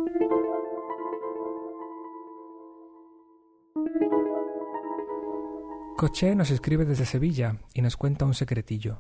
[5.96, 8.98] Coche nos escribe desde Sevilla y nos cuenta un secretillo.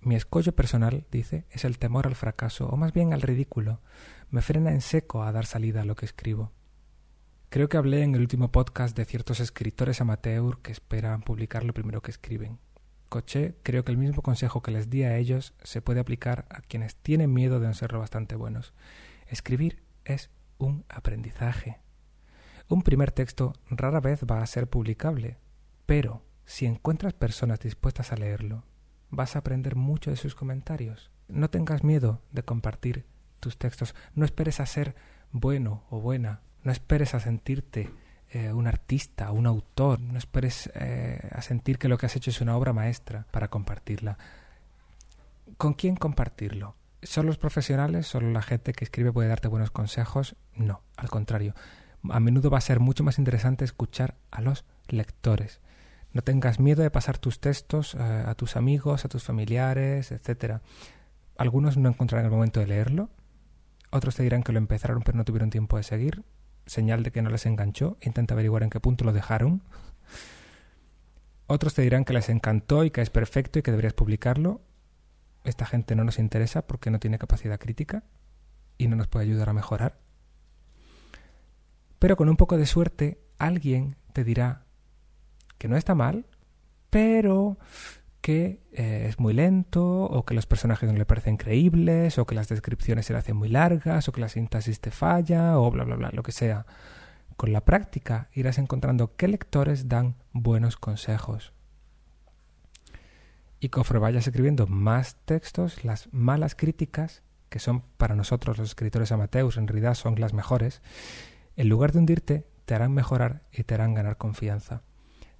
[0.00, 3.80] Mi escollo personal, dice, es el temor al fracaso, o más bien al ridículo.
[4.30, 6.52] Me frena en seco a dar salida a lo que escribo.
[7.48, 11.74] Creo que hablé en el último podcast de ciertos escritores amateur que esperan publicar lo
[11.74, 12.60] primero que escriben.
[13.08, 16.60] Coche, creo que el mismo consejo que les di a ellos se puede aplicar a
[16.60, 18.72] quienes tienen miedo de no serlo bastante buenos.
[19.26, 21.78] Escribir es un aprendizaje.
[22.68, 25.38] Un primer texto rara vez va a ser publicable,
[25.86, 28.64] pero si encuentras personas dispuestas a leerlo,
[29.10, 31.10] vas a aprender mucho de sus comentarios.
[31.28, 33.06] No tengas miedo de compartir
[33.40, 33.94] tus textos.
[34.14, 34.94] No esperes a ser
[35.32, 36.42] bueno o buena.
[36.62, 37.90] No esperes a sentirte
[38.36, 39.98] eh, un artista, un autor.
[40.00, 43.48] No esperes eh, a sentir que lo que has hecho es una obra maestra para
[43.48, 44.18] compartirla.
[45.56, 46.76] ¿Con quién compartirlo?
[47.02, 48.06] ¿Son los profesionales?
[48.06, 50.36] ¿Solo la gente que escribe puede darte buenos consejos?
[50.54, 51.54] No, al contrario.
[52.10, 55.60] A menudo va a ser mucho más interesante escuchar a los lectores.
[56.12, 60.60] No tengas miedo de pasar tus textos eh, a tus amigos, a tus familiares, etc.
[61.38, 63.08] Algunos no encontrarán el momento de leerlo,
[63.90, 66.22] otros te dirán que lo empezaron pero no tuvieron tiempo de seguir,
[66.66, 69.62] señal de que no les enganchó, intenta averiguar en qué punto lo dejaron.
[71.46, 74.60] Otros te dirán que les encantó y que es perfecto y que deberías publicarlo.
[75.44, 78.02] Esta gente no nos interesa porque no tiene capacidad crítica
[78.78, 80.00] y no nos puede ayudar a mejorar.
[81.98, 84.64] Pero con un poco de suerte, alguien te dirá
[85.58, 86.26] que no está mal,
[86.90, 87.58] pero
[88.20, 92.34] que eh, es muy lento, o que los personajes no le parecen creíbles, o que
[92.34, 95.84] las descripciones se le hacen muy largas, o que la sintaxis te falla, o bla,
[95.84, 96.66] bla, bla, lo que sea.
[97.36, 101.52] Con la práctica irás encontrando qué lectores dan buenos consejos.
[103.58, 109.12] y conforme vayas escribiendo más textos, las malas críticas, que son para nosotros los escritores
[109.12, 110.82] amateurs, en realidad son las mejores,
[111.56, 114.82] en lugar de hundirte, te harán mejorar y te harán ganar confianza.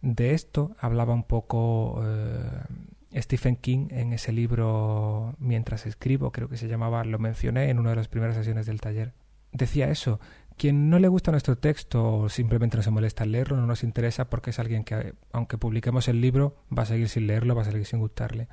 [0.06, 6.56] De esto hablaba un poco eh, Stephen King en ese libro Mientras escribo, creo que
[6.56, 9.14] se llamaba, lo mencioné en una de las primeras sesiones del taller.
[9.50, 10.20] Decía eso,
[10.56, 13.82] quien no le gusta nuestro texto o simplemente no se molesta en leerlo, no nos
[13.82, 17.62] interesa porque es alguien que, aunque publiquemos el libro, va a seguir sin leerlo, va
[17.62, 18.46] a seguir sin gustarle.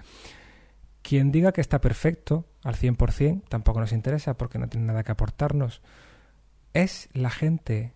[1.04, 5.12] Quien diga que está perfecto al 100% tampoco nos interesa porque no tiene nada que
[5.12, 5.84] aportarnos.
[6.74, 7.94] Es la gente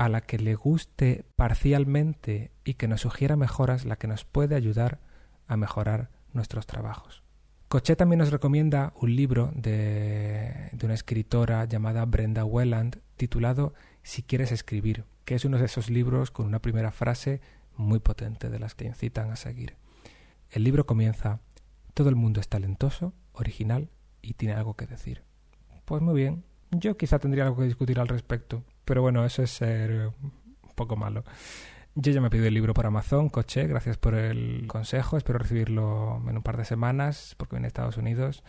[0.00, 4.54] a la que le guste parcialmente y que nos sugiera mejoras la que nos puede
[4.54, 4.98] ayudar
[5.46, 7.22] a mejorar nuestros trabajos.
[7.68, 14.22] Cochet también nos recomienda un libro de, de, una escritora llamada Brenda Welland titulado Si
[14.22, 17.42] quieres escribir, que es uno de esos libros con una primera frase
[17.76, 19.76] muy potente de las que incitan a seguir.
[20.50, 21.40] El libro comienza
[21.92, 23.90] Todo el mundo es talentoso, original
[24.22, 25.24] y tiene algo que decir.
[25.84, 29.52] Pues muy bien, yo quizá tendría algo que discutir al respecto, pero bueno, eso es
[29.52, 31.22] ser un poco malo.
[31.94, 35.16] Yo ya me he pedido el libro por Amazon, Coche, gracias por el consejo.
[35.16, 38.42] Espero recibirlo en un par de semanas porque viene a Estados Unidos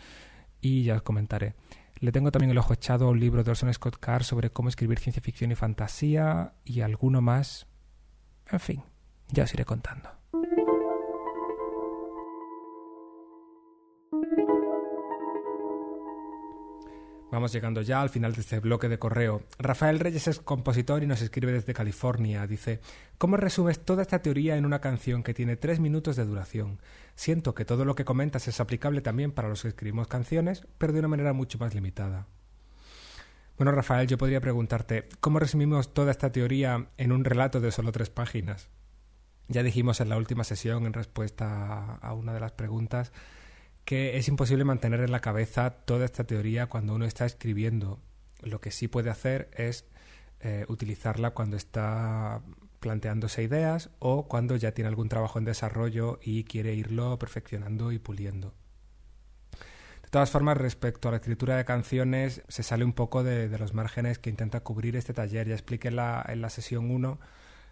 [0.60, 1.54] y ya os comentaré.
[2.00, 4.68] Le tengo también el ojo echado a un libro de Orson Scott Card sobre cómo
[4.68, 7.68] escribir ciencia ficción y fantasía y alguno más.
[8.50, 8.82] En fin,
[9.28, 10.21] ya os iré contando.
[17.32, 19.42] Vamos llegando ya al final de este bloque de correo.
[19.58, 22.46] Rafael Reyes es compositor y nos escribe desde California.
[22.46, 22.82] Dice,
[23.16, 26.78] ¿cómo resumes toda esta teoría en una canción que tiene tres minutos de duración?
[27.14, 30.92] Siento que todo lo que comentas es aplicable también para los que escribimos canciones, pero
[30.92, 32.26] de una manera mucho más limitada.
[33.56, 37.92] Bueno, Rafael, yo podría preguntarte, ¿cómo resumimos toda esta teoría en un relato de solo
[37.92, 38.68] tres páginas?
[39.48, 43.10] Ya dijimos en la última sesión, en respuesta a una de las preguntas,
[43.84, 48.00] que es imposible mantener en la cabeza toda esta teoría cuando uno está escribiendo.
[48.40, 49.84] Lo que sí puede hacer es
[50.40, 52.42] eh, utilizarla cuando está
[52.80, 57.98] planteándose ideas o cuando ya tiene algún trabajo en desarrollo y quiere irlo perfeccionando y
[57.98, 58.52] puliendo.
[60.02, 63.72] De todas formas, respecto a la escritura de canciones, se sale un poco de, los
[63.72, 65.48] márgenes que intenta cubrir este taller.
[65.48, 67.18] Ya expliqué en la, sesión 1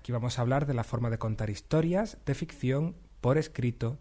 [0.03, 3.99] que íbamos a hablar de la forma de contar historias de ficción por escrito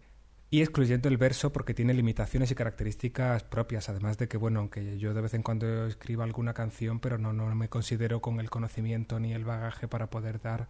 [0.50, 4.98] y excluyendo el verso porque tiene limitaciones y características propias, además de que, bueno, aunque
[4.98, 8.50] yo de vez en cuando escriba alguna canción, pero no, no me considero con el
[8.50, 10.68] conocimiento ni el bagaje para poder dar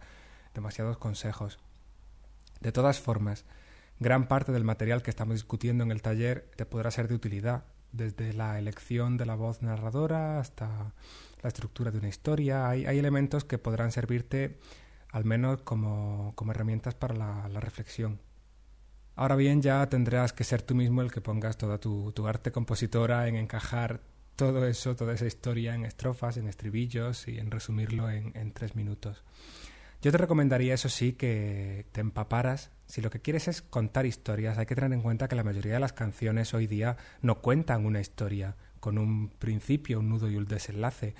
[0.53, 1.57] demasiados consejos.
[2.59, 3.45] De todas formas,
[3.99, 7.63] gran parte del material que estamos discutiendo en el taller te podrá ser de utilidad,
[7.91, 10.93] desde la elección de la voz narradora hasta
[11.41, 12.69] la estructura de una historia.
[12.69, 14.59] Hay, hay elementos que podrán servirte
[15.09, 18.19] al menos como, como herramientas para la, la reflexión.
[19.15, 23.27] Ahora bien, ya tendrás que ser tú mismo el que pongas toda tu, arte compositora
[23.27, 24.01] en encajar
[24.35, 28.75] todo eso, toda esa historia en estrofas, en estribillos y en resumirlo en, en tres
[28.75, 29.23] minutos.
[30.01, 32.71] Yo te recomendaría, eso sí, que te empaparas.
[32.87, 35.73] Si lo que quieres es contar historias, hay que tener en cuenta que la mayoría
[35.73, 40.37] de las canciones hoy día no cuentan una historia con un principio, un nudo y
[40.37, 41.13] un desenlace.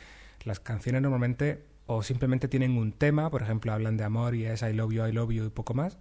[0.43, 4.61] Las canciones normalmente o simplemente tienen un tema, por ejemplo, hablan de amor y es
[4.61, 5.97] I love you, I love you y poco más,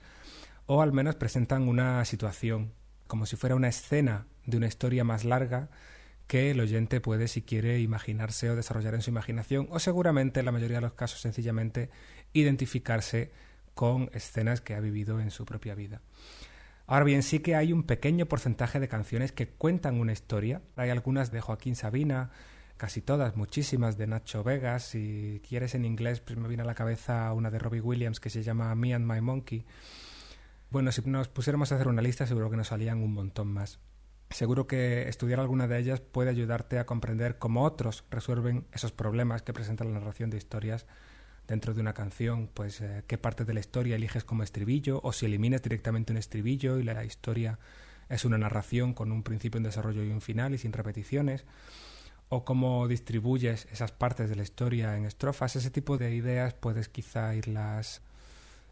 [0.73, 2.73] o al menos presentan una situación,
[3.09, 5.69] como si fuera una escena de una historia más larga
[6.29, 10.47] que el oyente puede, si quiere, imaginarse o desarrollar en su imaginación, o seguramente, en
[10.47, 11.91] la mayoría de los casos, sencillamente
[12.35, 13.33] identificarse
[13.75, 16.03] con escenas que ha vivido en su propia vida.
[16.87, 20.63] Ahora bien, sí que hay un pequeño porcentaje de canciones que cuentan una historia.
[20.77, 22.31] Hay algunas de Joaquín Sabina,
[22.77, 24.85] casi todas, muchísimas de Nacho Vegas.
[24.85, 28.31] Si quieres en inglés, pues me viene a la cabeza una de Robbie Williams que
[28.31, 29.67] se llama Me and My Monkey
[30.71, 33.81] bueno, si nos pusiéramos a hacer una lista, seguro que nos salían un montón más.
[34.31, 39.43] Seguro que estudiar alguna de ellas puede ayudarte a comprender cómo otros resuelven esos problemas
[39.43, 40.87] que presenta la narración de historias
[41.49, 45.13] dentro de una canción, pues eh, qué parte de la historia eliges como estribillo o
[45.13, 47.59] si eliminas directamente un estribillo y la historia
[48.09, 51.45] es una narración con un principio, un desarrollo y un final y sin repeticiones,
[52.29, 56.89] o cómo distribuyes esas partes de la historia en estrofas, ese tipo de ideas puedes
[56.89, 58.03] quizá irlas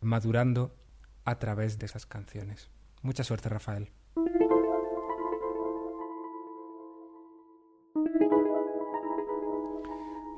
[0.00, 0.72] madurando
[1.24, 2.70] a través de esas canciones.
[3.02, 3.92] Mucha suerte, Rafael.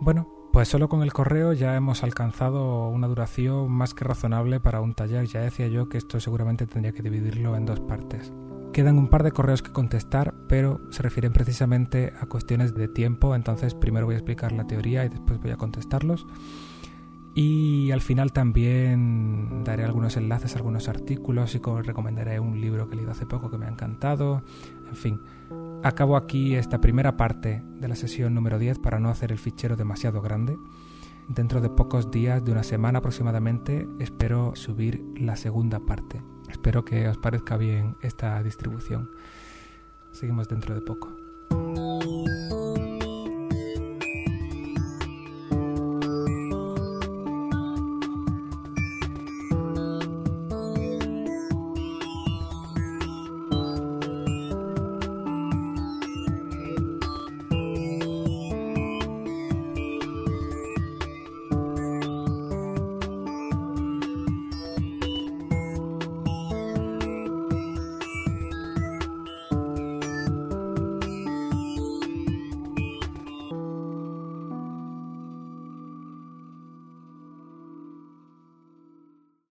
[0.01, 4.81] Bueno, pues solo con el correo ya hemos alcanzado una duración más que razonable para
[4.81, 5.27] un taller.
[5.27, 8.33] Ya decía yo que esto seguramente tendría que dividirlo en dos partes.
[8.73, 13.35] Quedan un par de correos que contestar, pero se refieren precisamente a cuestiones de tiempo,
[13.35, 16.27] entonces primero voy a explicar la teoría y después voy a contestarlos.
[17.35, 22.97] Y al final también daré algunos enlaces, algunos artículos y recomendaré un libro que he
[22.97, 24.43] leído hace poco que me ha encantado.
[24.89, 25.21] En fin,
[25.83, 29.77] acabo aquí esta primera parte de la sesión número 10 para no hacer el fichero
[29.77, 30.57] demasiado grande.
[31.29, 36.21] Dentro de pocos días, de una semana aproximadamente, espero subir la segunda parte.
[36.49, 39.11] Espero que os parezca bien esta distribución.
[40.11, 41.17] Seguimos dentro de poco.